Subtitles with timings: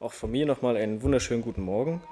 [0.00, 2.02] Auch von mir nochmal einen wunderschönen guten Morgen.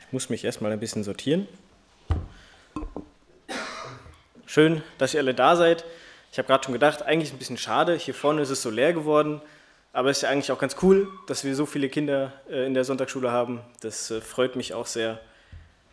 [0.00, 1.46] Ich muss mich erstmal ein bisschen sortieren.
[4.44, 5.84] Schön, dass ihr alle da seid.
[6.32, 7.94] Ich habe gerade schon gedacht, eigentlich ein bisschen schade.
[7.94, 9.40] Hier vorne ist es so leer geworden.
[9.92, 12.74] Aber es ist ja eigentlich auch ganz cool, dass wir so viele Kinder äh, in
[12.74, 13.60] der Sonntagsschule haben.
[13.82, 15.20] Das äh, freut mich auch sehr.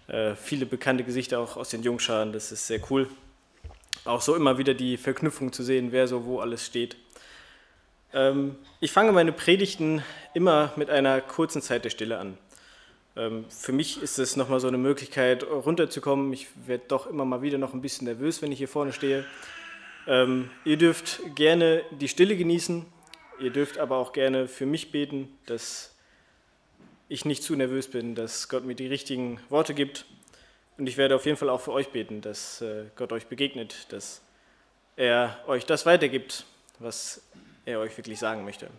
[0.07, 3.07] Äh, viele bekannte Gesichter auch aus den Jungscharen, das ist sehr cool.
[4.04, 6.97] Auch so immer wieder die Verknüpfung zu sehen, wer so wo alles steht.
[8.13, 10.03] Ähm, ich fange meine Predigten
[10.33, 12.37] immer mit einer kurzen Zeit der Stille an.
[13.15, 16.32] Ähm, für mich ist es nochmal so eine Möglichkeit, runterzukommen.
[16.33, 19.25] Ich werde doch immer mal wieder noch ein bisschen nervös, wenn ich hier vorne stehe.
[20.07, 22.85] Ähm, ihr dürft gerne die Stille genießen.
[23.39, 25.93] Ihr dürft aber auch gerne für mich beten, dass
[27.10, 30.05] ich nicht zu nervös bin, dass Gott mir die richtigen Worte gibt.
[30.77, 33.88] Und ich werde auf jeden Fall auch für euch beten, dass äh, Gott euch begegnet,
[33.89, 34.21] dass
[34.95, 36.45] er euch das weitergibt,
[36.80, 37.21] was
[37.67, 38.69] er euch wirklich sagen möchte.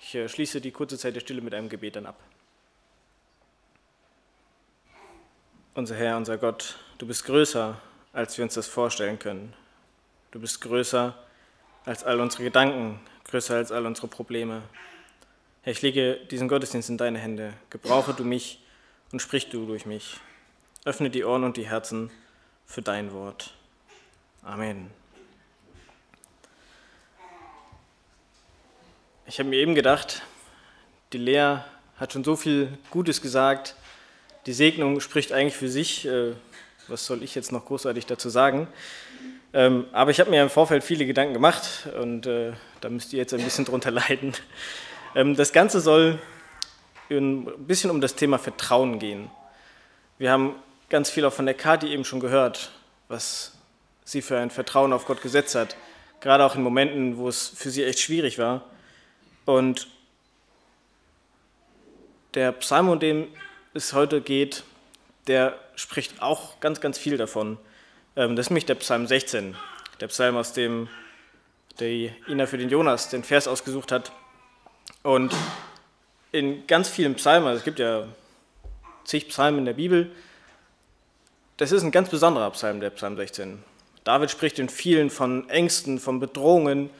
[0.00, 2.18] Ich äh, schließe die kurze Zeit der Stille mit einem Gebet dann ab.
[5.74, 7.80] Unser Herr, unser Gott, du bist größer,
[8.12, 9.54] als wir uns das vorstellen können.
[10.32, 11.16] Du bist größer
[11.84, 14.62] als all unsere Gedanken, größer als all unsere Probleme.
[15.62, 17.54] Herr, ich lege diesen Gottesdienst in deine Hände.
[17.70, 18.64] Gebrauche du mich
[19.12, 20.16] und sprich du durch mich.
[20.84, 22.10] Öffne die Ohren und die Herzen
[22.66, 23.54] für dein Wort.
[24.42, 24.90] Amen.
[29.30, 30.22] Ich habe mir eben gedacht,
[31.12, 31.58] die Lea
[31.98, 33.74] hat schon so viel Gutes gesagt.
[34.46, 36.06] Die Segnung spricht eigentlich für sich.
[36.06, 36.32] Äh,
[36.86, 38.68] was soll ich jetzt noch großartig dazu sagen?
[39.52, 43.18] Ähm, aber ich habe mir im Vorfeld viele Gedanken gemacht und äh, da müsst ihr
[43.18, 44.32] jetzt ein bisschen drunter leiden.
[45.14, 46.18] Ähm, das Ganze soll
[47.10, 49.30] ein bisschen um das Thema Vertrauen gehen.
[50.16, 50.54] Wir haben
[50.88, 52.70] ganz viel auch von der Kati eben schon gehört,
[53.08, 53.52] was
[54.06, 55.76] sie für ein Vertrauen auf Gott gesetzt hat,
[56.20, 58.64] gerade auch in Momenten, wo es für sie echt schwierig war.
[59.48, 59.88] Und
[62.34, 63.28] der Psalm, um den
[63.72, 64.62] es heute geht,
[65.26, 67.56] der spricht auch ganz, ganz viel davon.
[68.14, 69.56] Ähm, das ist nämlich der Psalm 16,
[70.02, 70.90] der Psalm, aus dem
[71.78, 74.12] der Ina für den Jonas den Vers ausgesucht hat.
[75.02, 75.34] Und
[76.30, 78.06] in ganz vielen Psalmen, also es gibt ja
[79.04, 80.10] zig Psalmen in der Bibel,
[81.56, 83.64] das ist ein ganz besonderer Psalm, der Psalm 16.
[84.04, 86.90] David spricht in vielen von Ängsten, von Bedrohungen,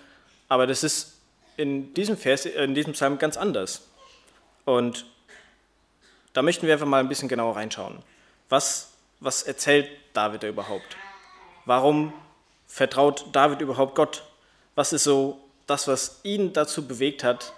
[0.49, 1.18] aber das ist
[1.59, 3.89] in diesem, Vers, in diesem Psalm ganz anders.
[4.65, 5.05] Und
[6.33, 7.99] da möchten wir einfach mal ein bisschen genauer reinschauen.
[8.49, 10.97] Was, was erzählt David da überhaupt?
[11.65, 12.13] Warum
[12.67, 14.23] vertraut David überhaupt Gott?
[14.77, 17.53] Was ist so das, was ihn dazu bewegt hat,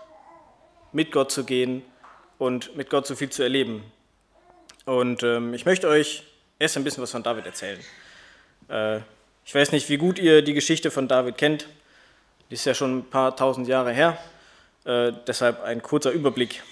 [0.92, 1.82] mit Gott zu gehen
[2.38, 3.84] und mit Gott so viel zu erleben?
[4.86, 6.24] Und ähm, ich möchte euch
[6.58, 7.78] erst ein bisschen was von David erzählen.
[8.68, 9.00] Äh,
[9.44, 11.68] ich weiß nicht, wie gut ihr die Geschichte von David kennt.
[12.50, 14.18] Die ist ja schon ein paar tausend Jahre her.
[14.84, 16.62] Äh, deshalb ein kurzer Überblick.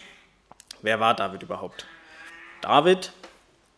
[0.83, 1.87] Wer war David überhaupt?
[2.63, 3.13] David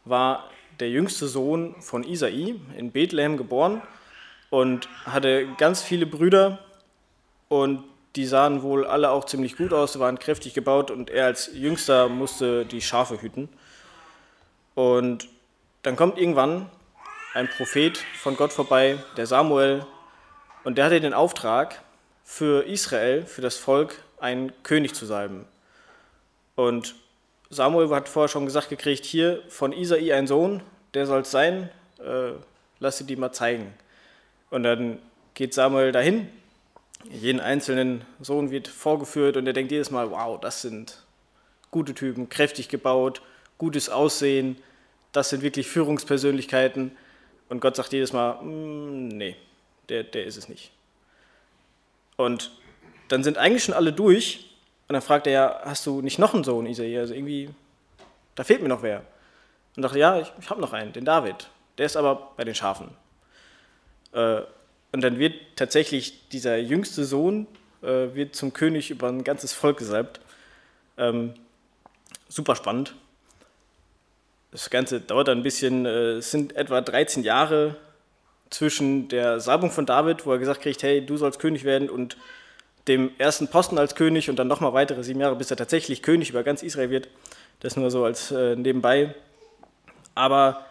[0.07, 0.49] war
[0.81, 3.83] der jüngste Sohn von Isai, in Bethlehem geboren
[4.49, 6.59] und hatte ganz viele Brüder
[7.49, 7.85] und
[8.17, 12.09] die sahen wohl alle auch ziemlich gut aus, waren kräftig gebaut und er als Jüngster
[12.09, 13.51] musste die Schafe hüten.
[14.75, 15.29] Und
[15.83, 16.71] dann kommt irgendwann
[17.35, 19.85] ein Prophet von Gott vorbei, der Samuel,
[20.65, 21.83] und der hatte den Auftrag,
[22.31, 25.47] für Israel, für das Volk, einen König zu salben.
[26.55, 26.95] Und
[27.51, 30.63] Samuel hat vorher schon gesagt gekriegt, hier von Isai ein Sohn,
[30.95, 32.31] der soll es sein, äh,
[32.79, 33.75] lass sie die mal zeigen.
[34.49, 35.01] Und dann
[35.35, 36.29] geht Samuel dahin,
[37.11, 41.03] jeden einzelnen Sohn wird vorgeführt und er denkt jedes Mal, wow, das sind
[41.73, 43.23] gute Typen, kräftig gebaut,
[43.59, 44.57] gutes Aussehen,
[45.11, 46.93] das sind wirklich Führungspersönlichkeiten.
[47.49, 49.35] Und Gott sagt jedes Mal, mm, nee,
[49.89, 50.71] der, der ist es nicht.
[52.21, 52.51] Und
[53.09, 54.51] dann sind eigentlich schon alle durch
[54.89, 56.99] und dann fragt er ja, hast du nicht noch einen Sohn, Isai?
[56.99, 57.51] Also irgendwie,
[58.35, 59.03] da fehlt mir noch wer.
[59.77, 61.49] Und dachte, ja, ich, ich habe noch einen, den David.
[61.79, 62.91] Der ist aber bei den Schafen.
[64.13, 64.43] Äh,
[64.93, 67.47] und dann wird tatsächlich dieser jüngste Sohn
[67.83, 70.21] äh, wird zum König über ein ganzes Volk gesalbt.
[70.99, 71.35] Ähm,
[72.29, 72.95] super spannend.
[74.51, 77.77] Das Ganze dauert ein bisschen, äh, es sind etwa 13 Jahre
[78.51, 82.17] zwischen der Salbung von David, wo er gesagt kriegt, hey, du sollst König werden, und
[82.89, 86.31] dem ersten Posten als König und dann nochmal weitere sieben Jahre, bis er tatsächlich König
[86.31, 87.09] über ganz Israel wird.
[87.61, 89.15] Das nur so als äh, nebenbei.
[90.15, 90.65] Aber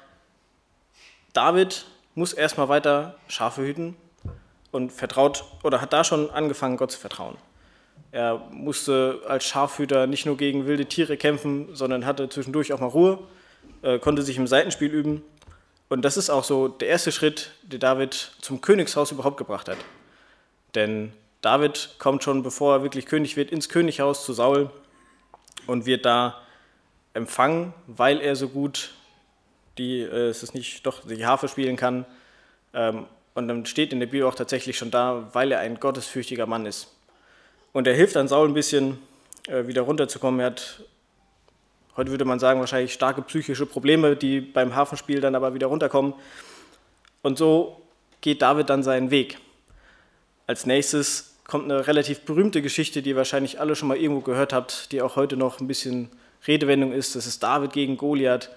[1.33, 1.85] David
[2.15, 3.95] muss erstmal weiter Schafe hüten
[4.71, 7.37] und vertraut oder hat da schon angefangen, Gott zu vertrauen.
[8.11, 12.87] Er musste als Schafhüter nicht nur gegen wilde Tiere kämpfen, sondern hatte zwischendurch auch mal
[12.87, 13.19] Ruhe,
[13.83, 15.21] äh, konnte sich im Seitenspiel üben.
[15.89, 19.77] Und das ist auch so der erste Schritt, der David zum Königshaus überhaupt gebracht hat.
[20.75, 24.69] Denn David kommt schon, bevor er wirklich König wird, ins Könighaus zu Saul
[25.67, 26.41] und wird da
[27.13, 28.91] empfangen, weil er so gut
[29.77, 32.05] die, äh, es ist nicht, doch die Harfe spielen kann.
[32.73, 36.45] Ähm, und dann steht in der Bibel auch tatsächlich schon da, weil er ein gottesfürchtiger
[36.45, 36.93] Mann ist.
[37.71, 38.99] Und er hilft dann Saul ein bisschen
[39.47, 40.39] äh, wieder runterzukommen.
[40.39, 40.83] Er hat,
[41.99, 46.13] heute würde man sagen, wahrscheinlich starke psychische Probleme, die beim Hafenspiel dann aber wieder runterkommen.
[47.21, 47.81] Und so
[48.21, 49.37] geht David dann seinen Weg.
[50.47, 54.53] Als nächstes kommt eine relativ berühmte Geschichte, die ihr wahrscheinlich alle schon mal irgendwo gehört
[54.53, 56.09] habt, die auch heute noch ein bisschen
[56.47, 57.15] Redewendung ist.
[57.15, 58.49] Das ist David gegen Goliath.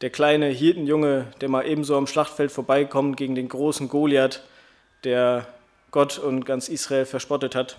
[0.00, 4.42] Der kleine Hirtenjunge, der mal ebenso am Schlachtfeld vorbeikommt gegen den großen Goliath,
[5.04, 5.46] der
[5.90, 7.76] Gott und ganz Israel verspottet hat.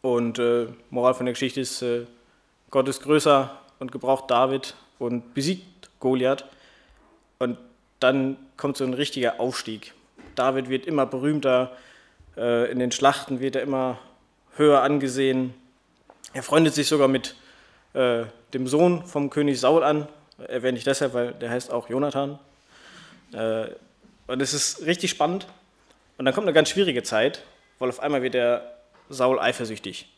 [0.00, 2.06] Und äh, Moral von der Geschichte ist, äh,
[2.70, 6.44] Gott ist größer und gebraucht David und besiegt Goliath.
[7.38, 7.58] Und
[7.98, 9.94] dann kommt so ein richtiger Aufstieg.
[10.36, 11.76] David wird immer berühmter,
[12.36, 13.98] äh, in den Schlachten wird er immer
[14.56, 15.54] höher angesehen.
[16.32, 17.34] Er freundet sich sogar mit
[17.94, 18.24] äh,
[18.54, 20.06] dem Sohn vom König Saul an.
[20.38, 22.38] Erwähne ich deshalb, weil der heißt auch Jonathan.
[23.32, 23.68] Äh,
[24.26, 25.46] und es ist richtig spannend.
[26.18, 27.42] Und dann kommt eine ganz schwierige Zeit,
[27.78, 28.76] weil auf einmal wird der
[29.08, 30.08] Saul eifersüchtig.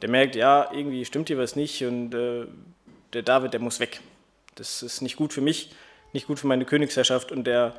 [0.00, 2.14] Der merkt, ja, irgendwie stimmt hier was nicht und
[3.12, 4.00] der David, der muss weg.
[4.54, 5.70] Das ist nicht gut für mich,
[6.12, 7.74] nicht gut für meine Königsherrschaft und der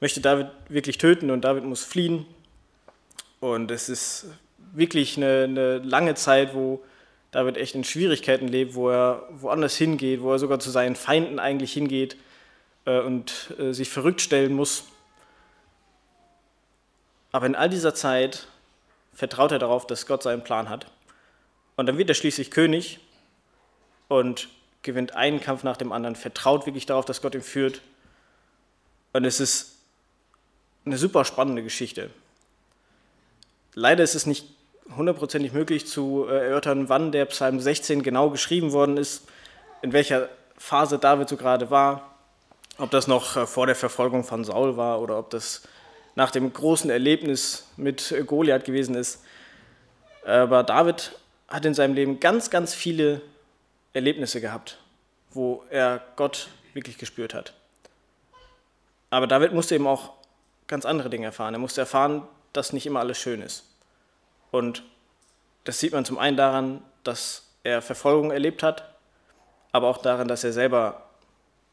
[0.00, 2.26] möchte David wirklich töten und David muss fliehen.
[3.40, 4.26] Und es ist
[4.72, 6.82] wirklich eine, eine lange Zeit, wo
[7.30, 11.38] David echt in Schwierigkeiten lebt, wo er woanders hingeht, wo er sogar zu seinen Feinden
[11.38, 12.16] eigentlich hingeht
[12.84, 14.84] äh, und äh, sich verrückt stellen muss.
[17.30, 18.46] Aber in all dieser Zeit
[19.14, 20.86] vertraut er darauf, dass Gott seinen Plan hat.
[21.76, 23.00] Und dann wird er schließlich König
[24.08, 24.48] und
[24.82, 27.80] gewinnt einen Kampf nach dem anderen, vertraut wirklich darauf, dass Gott ihn führt.
[29.12, 29.76] Und es ist
[30.84, 32.10] eine super spannende Geschichte.
[33.74, 34.46] Leider ist es nicht
[34.96, 39.22] hundertprozentig möglich zu äh, erörtern, wann der Psalm 16 genau geschrieben worden ist,
[39.80, 40.28] in welcher
[40.58, 42.14] Phase David so gerade war,
[42.78, 45.62] ob das noch äh, vor der Verfolgung von Saul war oder ob das
[46.14, 49.22] nach dem großen Erlebnis mit Goliath gewesen ist.
[50.26, 51.12] Aber David
[51.48, 53.22] hat in seinem Leben ganz, ganz viele
[53.92, 54.78] Erlebnisse gehabt,
[55.30, 57.54] wo er Gott wirklich gespürt hat.
[59.10, 60.12] Aber David musste eben auch
[60.66, 61.54] ganz andere Dinge erfahren.
[61.54, 63.64] Er musste erfahren, dass nicht immer alles schön ist.
[64.50, 64.82] Und
[65.64, 68.84] das sieht man zum einen daran, dass er Verfolgung erlebt hat,
[69.70, 71.08] aber auch daran, dass er selber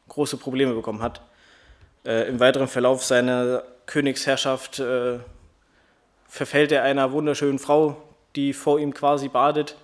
[0.08, 1.22] große Probleme bekommen hat.
[2.04, 5.18] Äh, Im weiteren Verlauf seiner Königsherrschaft äh,
[6.28, 7.96] verfällt er einer wunderschönen Frau,
[8.36, 9.76] die vor ihm quasi badet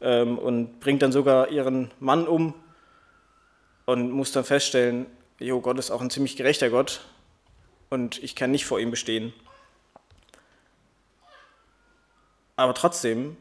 [0.00, 2.54] ähm, und bringt dann sogar ihren Mann um
[3.86, 5.06] und muss dann feststellen,
[5.38, 7.00] jo, Gott ist auch ein ziemlich gerechter Gott
[7.90, 9.32] und ich kann nicht vor ihm bestehen.
[12.56, 13.36] Aber trotzdem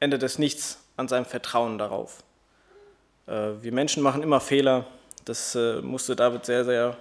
[0.00, 2.22] ändert es nichts an seinem Vertrauen darauf.
[3.26, 4.86] Äh, wir Menschen machen immer Fehler,
[5.24, 6.96] das äh, musste David sehr, sehr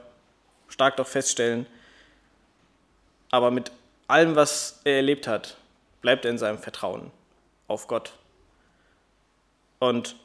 [0.68, 1.66] stark doch feststellen.
[3.31, 3.72] Aber mit
[4.08, 5.58] allem, was er erlebt hat,
[6.01, 7.12] bleibt er in seinem Vertrauen
[7.68, 8.13] auf Gott.
[9.90, 10.16] Und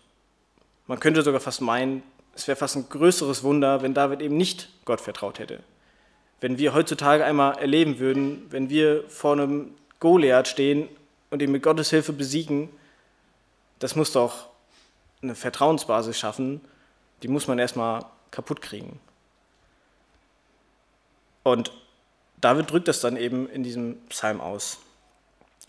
[0.87, 2.03] man könnte sogar fast meinen,
[2.35, 5.63] es wäre fast ein größeres Wunder, wenn David eben nicht Gott vertraut hätte.
[6.41, 10.89] Wenn wir heutzutage einmal erleben würden, wenn wir vor einem Goliath stehen
[11.29, 12.71] und ihn mit Gottes Hilfe besiegen,
[13.79, 14.49] das muss doch
[15.23, 16.63] eine Vertrauensbasis schaffen,
[17.23, 18.99] die muss man erstmal kaputt kriegen.
[21.43, 21.71] Und
[22.41, 24.79] David drückt das dann eben in diesem Psalm aus.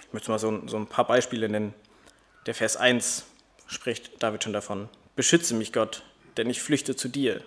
[0.07, 1.73] Ich möchte mal so, ein paar Beispiele nennen.
[2.45, 3.25] Der Vers 1
[3.71, 4.89] spricht David schon davon.
[5.15, 6.03] Beschütze mich, Gott,
[6.37, 7.41] denn ich flüchte zu dir.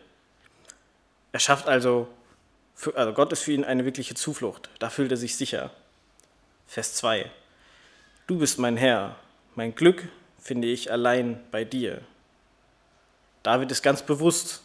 [1.33, 2.09] Er schafft also,
[2.95, 4.71] also Gott ist für ihn eine wirkliche Zuflucht.
[4.79, 5.71] Da fühlt er sich sicher.
[6.67, 7.31] Vers 2.
[8.27, 9.17] Du bist mein Herr.
[9.55, 12.01] Mein Glück finde ich allein bei dir.
[13.43, 14.63] David ist ganz bewusst,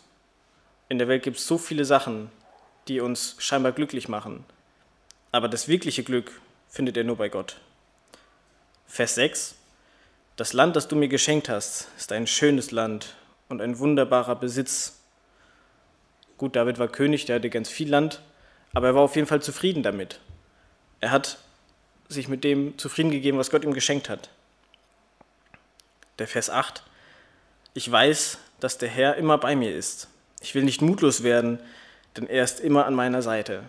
[0.87, 2.31] in der Welt gibt es so viele Sachen,
[2.87, 4.45] die uns scheinbar glücklich machen.
[5.31, 6.31] Aber das wirkliche Glück
[6.69, 7.57] findet er nur bei Gott.
[8.87, 9.55] Vers 6.
[10.39, 13.13] Das Land, das du mir geschenkt hast, ist ein schönes Land
[13.49, 15.01] und ein wunderbarer Besitz.
[16.37, 18.21] Gut, David war König, der hatte ganz viel Land,
[18.73, 20.21] aber er war auf jeden Fall zufrieden damit.
[21.01, 21.39] Er hat
[22.07, 24.29] sich mit dem zufrieden gegeben, was Gott ihm geschenkt hat.
[26.19, 26.83] Der Vers 8.
[27.73, 30.07] Ich weiß, dass der Herr immer bei mir ist.
[30.39, 31.59] Ich will nicht mutlos werden,
[32.15, 33.65] denn er ist immer an meiner Seite.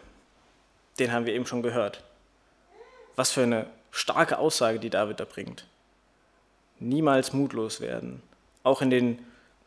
[1.00, 2.04] Den haben wir eben schon gehört.
[3.16, 5.66] Was für eine starke Aussage, die David da bringt.
[6.80, 8.22] Niemals mutlos werden,
[8.62, 9.18] auch in den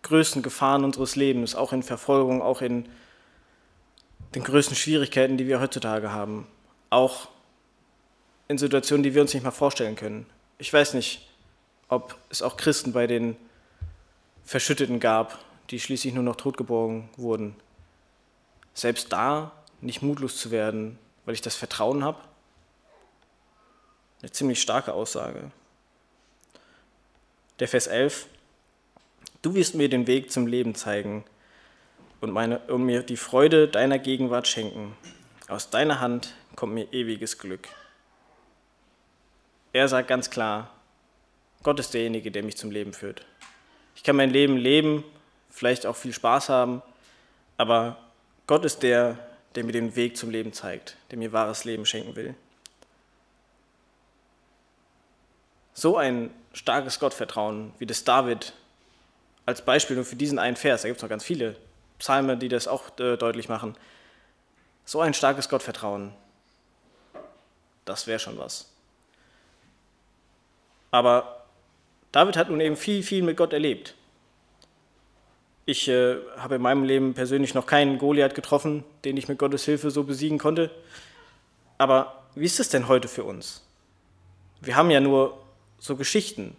[0.02, 2.90] größten Gefahren unseres Lebens, auch in Verfolgung, auch in
[4.36, 6.48] den größten Schwierigkeiten, die wir heutzutage haben,
[6.90, 7.30] auch
[8.48, 10.26] in Situationen, die wir uns nicht mal vorstellen können.
[10.58, 11.30] Ich weiß nicht,
[11.88, 13.38] ob es auch Christen bei den
[14.44, 15.40] Verschütteten gab,
[15.70, 17.56] die schließlich nur noch totgeborgen wurden.
[18.74, 19.52] Selbst da
[19.82, 22.18] nicht mutlos zu werden, weil ich das Vertrauen habe.
[24.22, 25.52] Eine ziemlich starke Aussage.
[27.60, 28.28] Der Vers 11.
[29.44, 31.24] Du wirst mir den Weg zum Leben zeigen
[32.20, 34.96] und, meine, und mir die Freude deiner Gegenwart schenken.
[35.48, 37.68] Aus deiner Hand kommt mir ewiges Glück.
[39.72, 40.72] Er sagt ganz klar,
[41.62, 43.26] Gott ist derjenige, der mich zum Leben führt.
[43.96, 45.04] Ich kann mein Leben leben,
[45.50, 46.82] vielleicht auch viel Spaß haben,
[47.58, 47.98] aber
[48.48, 49.18] Gott ist der,
[49.56, 52.36] der mir den Weg zum Leben zeigt, der mir wahres Leben schenken will.
[55.74, 58.54] So ein starkes Gottvertrauen, wie das David
[59.46, 61.56] als Beispiel nur für diesen einen Vers, da gibt es noch ganz viele
[62.00, 63.76] Psalme, die das auch äh, deutlich machen,
[64.86, 66.14] so ein starkes Gottvertrauen,
[67.86, 68.70] das wäre schon was.
[70.92, 71.46] Aber
[72.12, 73.96] David hat nun eben viel, viel mit Gott erlebt.
[75.66, 79.66] Ich äh, habe in meinem Leben persönlich noch keinen Goliath getroffen, den ich mit Gottes
[79.66, 80.70] Hilfe so besiegen konnte.
[81.78, 83.66] Aber wie ist es denn heute für uns?
[84.62, 85.43] Wir haben ja nur
[85.84, 86.56] so Geschichten.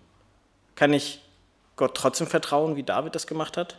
[0.77, 1.23] Kann ich
[1.77, 3.79] Gott trotzdem vertrauen, wie David das gemacht hat?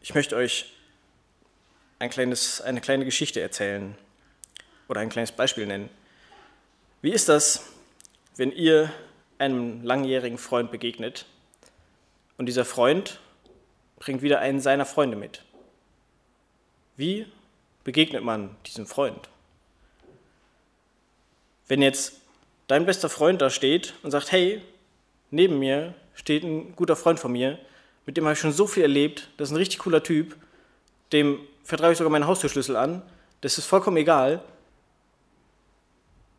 [0.00, 0.72] Ich möchte euch
[1.98, 3.98] ein kleines, eine kleine Geschichte erzählen
[4.88, 5.90] oder ein kleines Beispiel nennen.
[7.02, 7.66] Wie ist das,
[8.36, 8.90] wenn ihr
[9.36, 11.26] einem langjährigen Freund begegnet
[12.38, 13.20] und dieser Freund
[13.98, 15.42] bringt wieder einen seiner Freunde mit?
[16.96, 17.30] Wie
[17.84, 19.28] begegnet man diesem Freund?
[21.68, 22.20] Wenn jetzt
[22.66, 24.62] dein bester Freund da steht und sagt, hey,
[25.30, 27.58] neben mir steht ein guter Freund von mir,
[28.06, 30.36] mit dem habe ich schon so viel erlebt, das ist ein richtig cooler Typ,
[31.12, 33.02] dem vertraue ich sogar meinen Haustürschlüssel an,
[33.40, 34.42] das ist vollkommen egal,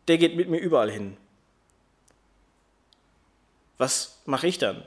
[0.08, 1.16] der geht mit mir überall hin.
[3.76, 4.82] Was mache ich dann?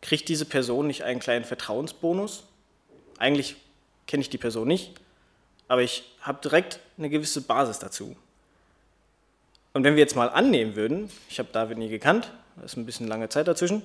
[0.00, 2.44] Kriegt diese Person nicht einen kleinen Vertrauensbonus?
[3.18, 3.56] Eigentlich
[4.06, 4.94] kenne ich die Person nicht,
[5.68, 8.16] aber ich habe direkt eine gewisse Basis dazu.
[9.72, 12.86] Und wenn wir jetzt mal annehmen würden, ich habe David nie gekannt, da ist ein
[12.86, 13.82] bisschen lange Zeit dazwischen,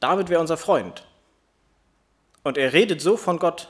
[0.00, 1.06] David wäre unser Freund.
[2.42, 3.68] Und er redet so von Gott.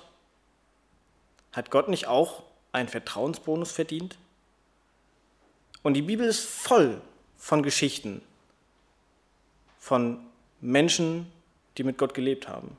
[1.53, 2.43] Hat Gott nicht auch
[2.73, 4.17] einen Vertrauensbonus verdient?
[5.83, 7.01] Und die Bibel ist voll
[7.37, 8.23] von Geschichten,
[9.79, 10.19] von
[10.61, 11.31] Menschen,
[11.77, 12.77] die mit Gott gelebt haben.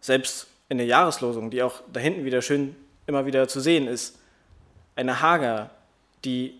[0.00, 2.74] Selbst in der Jahreslosung, die auch da hinten wieder schön
[3.06, 4.18] immer wieder zu sehen ist,
[4.96, 5.70] eine Hager,
[6.24, 6.54] die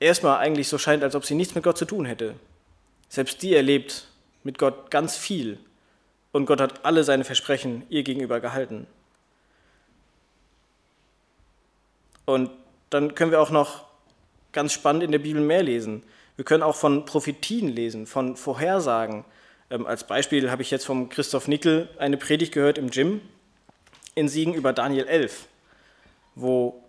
[0.00, 2.34] erstmal eigentlich so scheint, als ob sie nichts mit Gott zu tun hätte,
[3.08, 4.06] selbst die erlebt
[4.44, 5.58] mit Gott ganz viel
[6.32, 8.86] und Gott hat alle seine Versprechen ihr gegenüber gehalten.
[12.26, 12.50] Und
[12.90, 13.84] dann können wir auch noch
[14.52, 16.02] ganz spannend in der Bibel mehr lesen.
[16.36, 19.24] Wir können auch von Prophetien lesen, von Vorhersagen.
[19.70, 23.20] Ähm, als Beispiel habe ich jetzt vom Christoph Nickel eine Predigt gehört im Gym
[24.14, 25.46] in Siegen über Daniel 11,
[26.34, 26.82] wo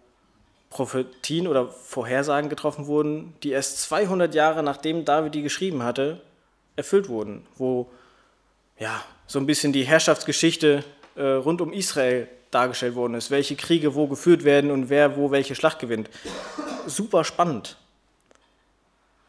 [0.69, 6.21] Prophetien oder Vorhersagen getroffen wurden, die erst 200 Jahre nachdem David die geschrieben hatte,
[6.75, 7.89] erfüllt wurden, wo
[8.77, 10.83] ja, so ein bisschen die Herrschaftsgeschichte
[11.15, 15.31] äh, rund um Israel dargestellt worden ist, welche Kriege wo geführt werden und wer wo
[15.31, 16.09] welche Schlacht gewinnt.
[16.87, 17.77] Super spannend.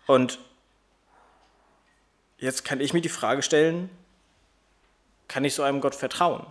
[0.06, 0.38] Und
[2.38, 3.90] jetzt kann ich mir die Frage stellen,
[5.28, 6.46] kann ich so einem Gott vertrauen?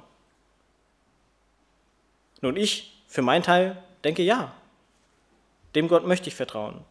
[2.42, 4.54] Nun, ich für meinen Teil denke ja.
[5.76, 6.82] Dem Gott möchte ich vertrauen.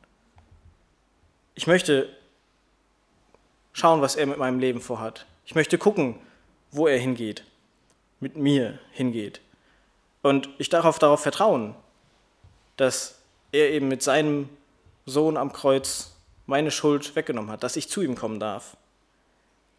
[1.54, 2.08] Ich möchte
[3.72, 5.26] schauen, was er mit meinem Leben vorhat.
[5.44, 6.18] Ich möchte gucken,
[6.70, 7.44] wo er hingeht,
[8.20, 9.40] mit mir hingeht.
[10.22, 11.74] Und ich darf darauf vertrauen,
[12.76, 13.18] dass
[13.52, 14.48] er eben mit seinem
[15.06, 16.12] Sohn am Kreuz
[16.46, 18.76] meine Schuld weggenommen hat, dass ich zu ihm kommen darf,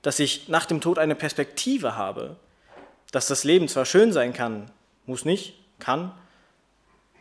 [0.02, 2.36] dass ich nach dem Tod eine Perspektive habe,
[3.12, 4.72] dass das Leben zwar schön sein kann,
[5.06, 6.12] muss nicht, kann,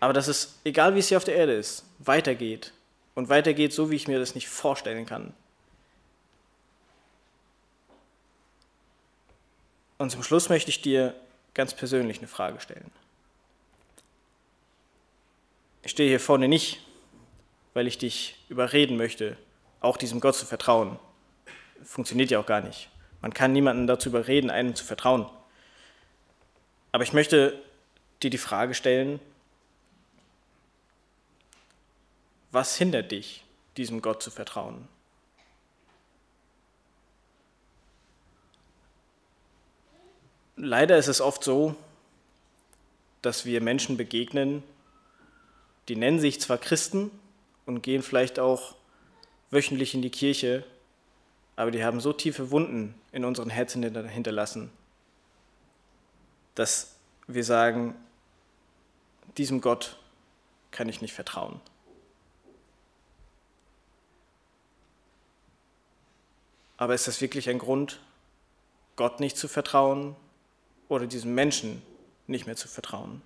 [0.00, 2.72] aber dass es, egal wie es hier auf der Erde ist, weitergeht
[3.14, 5.34] und weitergeht, so wie ich mir das nicht vorstellen kann.
[9.98, 11.14] Und zum Schluss möchte ich dir
[11.54, 12.90] ganz persönlich eine Frage stellen.
[15.82, 16.80] Ich stehe hier vorne nicht,
[17.74, 19.36] weil ich dich überreden möchte,
[19.80, 20.98] auch diesem Gott zu vertrauen.
[21.82, 22.90] Funktioniert ja auch gar nicht.
[23.20, 25.26] Man kann niemanden dazu überreden, einem zu vertrauen.
[26.92, 27.60] Aber ich möchte
[28.22, 29.20] dir die Frage stellen,
[32.58, 33.44] Was hindert dich,
[33.76, 34.88] diesem Gott zu vertrauen?
[40.56, 41.76] Leider ist es oft so,
[43.22, 44.64] dass wir Menschen begegnen,
[45.86, 47.12] die nennen sich zwar Christen
[47.64, 48.74] und gehen vielleicht auch
[49.52, 50.64] wöchentlich in die Kirche,
[51.54, 54.72] aber die haben so tiefe Wunden in unseren Herzen hinterlassen,
[56.56, 56.96] dass
[57.28, 57.94] wir sagen,
[59.36, 59.96] diesem Gott
[60.72, 61.60] kann ich nicht vertrauen.
[66.78, 67.98] Aber ist das wirklich ein Grund,
[68.96, 70.16] Gott nicht zu vertrauen
[70.88, 71.82] oder diesem Menschen
[72.26, 73.20] nicht mehr zu vertrauen?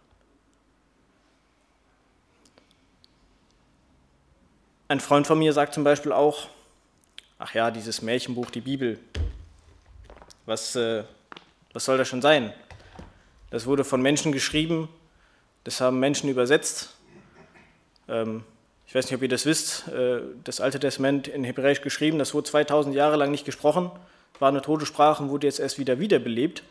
[4.89, 6.49] Ein Freund von mir sagt zum Beispiel auch,
[7.39, 8.99] ach ja, dieses Märchenbuch, die Bibel,
[10.47, 11.05] was, äh,
[11.73, 12.53] was soll das schon sein?
[13.51, 14.89] Das wurde von Menschen geschrieben,
[15.65, 16.95] das haben Menschen übersetzt.
[18.09, 18.45] Ähm,
[18.93, 22.35] ich weiß nicht, ob ihr das wisst, äh, das Alte Testament in Hebräisch geschrieben, das
[22.35, 23.91] wurde 2000 Jahre lang nicht gesprochen,
[24.39, 26.63] war eine tote Sprache und wurde jetzt erst wieder wiederbelebt.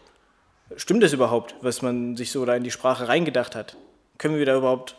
[0.75, 3.75] Stimmt das überhaupt, was man sich so da in die Sprache reingedacht hat?
[4.19, 4.95] Können wir da überhaupt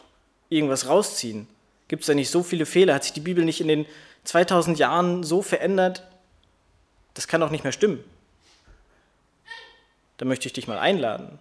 [0.48, 1.46] irgendwas rausziehen?
[1.86, 2.94] Gibt es da nicht so viele Fehler?
[2.94, 3.86] Hat sich die Bibel nicht in den
[4.24, 6.02] 2000 Jahren so verändert?
[7.14, 8.02] Das kann doch nicht mehr stimmen.
[10.16, 11.38] Da möchte ich dich mal einladen.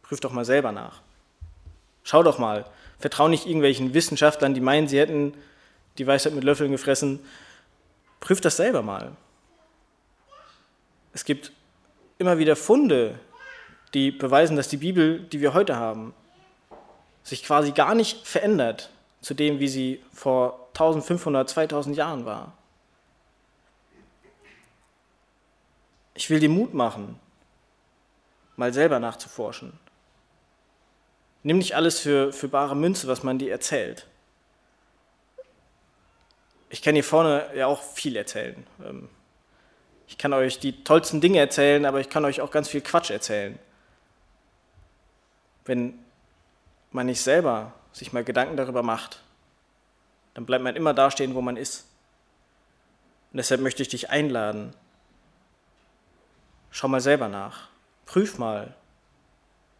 [0.00, 1.02] Prüf doch mal selber nach.
[2.04, 2.64] Schau doch mal.
[2.98, 5.34] Vertrau nicht irgendwelchen Wissenschaftlern, die meinen, sie hätten
[5.98, 7.20] die Weisheit mit Löffeln gefressen.
[8.20, 9.12] Prüf das selber mal.
[11.12, 11.52] Es gibt
[12.18, 13.18] immer wieder Funde,
[13.94, 16.14] die beweisen, dass die Bibel, die wir heute haben,
[17.22, 18.90] sich quasi gar nicht verändert
[19.20, 22.52] zu dem, wie sie vor 1500, 2000 Jahren war.
[26.14, 27.18] Ich will dir Mut machen,
[28.56, 29.72] mal selber nachzuforschen.
[31.42, 34.06] Nimm nicht alles für, für bare Münze, was man dir erzählt.
[36.70, 38.66] Ich kann hier vorne ja auch viel erzählen.
[38.84, 39.08] Ähm,
[40.06, 43.10] ich kann euch die tollsten Dinge erzählen, aber ich kann euch auch ganz viel Quatsch
[43.10, 43.58] erzählen.
[45.64, 45.98] Wenn
[46.90, 49.22] man nicht selber sich mal Gedanken darüber macht,
[50.34, 51.86] dann bleibt man immer dastehen, wo man ist.
[53.32, 54.72] Und deshalb möchte ich dich einladen.
[56.70, 57.68] Schau mal selber nach.
[58.06, 58.74] Prüf mal,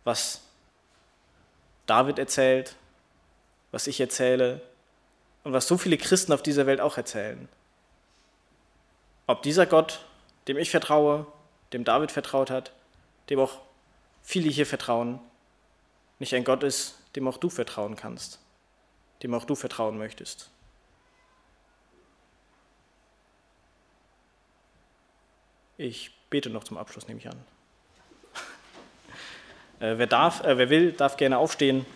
[0.05, 0.43] was
[1.89, 2.77] David erzählt,
[3.73, 4.61] was ich erzähle
[5.43, 7.49] und was so viele Christen auf dieser Welt auch erzählen.
[9.27, 10.05] Ob dieser Gott,
[10.47, 11.27] dem ich vertraue,
[11.73, 12.73] dem David vertraut hat,
[13.31, 13.61] dem auch
[14.23, 15.19] viele hier vertrauen,
[16.19, 18.39] nicht ein Gott ist, dem auch du vertrauen kannst,
[19.23, 20.51] dem auch du vertrauen möchtest.
[25.79, 27.58] Ich bete noch zum Abschluss, nehme ich an.
[29.81, 31.87] Äh, wer, darf, äh, wer will, darf gerne aufstehen.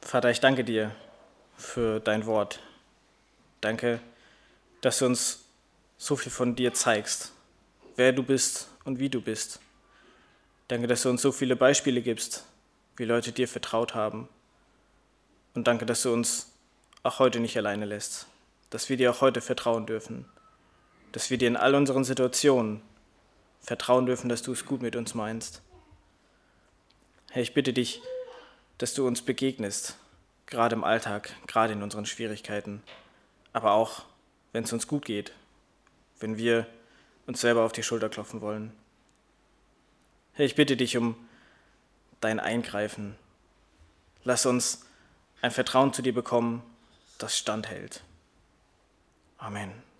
[0.00, 0.94] Vater, ich danke dir
[1.56, 2.60] für dein Wort.
[3.60, 4.00] Danke,
[4.80, 5.44] dass du uns
[5.96, 7.34] so viel von dir zeigst
[7.96, 9.60] wer du bist und wie du bist.
[10.68, 12.44] Danke, dass du uns so viele Beispiele gibst,
[12.96, 14.28] wie Leute dir vertraut haben.
[15.54, 16.52] Und danke, dass du uns
[17.02, 18.26] auch heute nicht alleine lässt,
[18.70, 20.24] dass wir dir auch heute vertrauen dürfen,
[21.14, 22.82] dass wir dir in all unseren Situationen
[23.60, 25.62] vertrauen dürfen, dass du es gut mit uns meinst.
[27.30, 28.02] Herr, ich bitte dich,
[28.78, 29.96] dass du uns begegnest,
[30.46, 32.82] gerade im Alltag, gerade in unseren Schwierigkeiten,
[33.52, 34.02] aber auch,
[34.50, 35.30] wenn es uns gut geht,
[36.18, 36.66] wenn wir
[37.28, 38.72] uns selber auf die Schulter klopfen wollen.
[40.32, 41.14] Herr, ich bitte dich um
[42.20, 43.14] dein Eingreifen.
[44.24, 44.84] Lass uns
[45.42, 46.64] ein Vertrauen zu dir bekommen,
[47.18, 48.02] das standhält.
[49.38, 49.93] Amen.